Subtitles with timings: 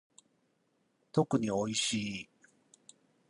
[1.11, 2.29] 特に美味しい。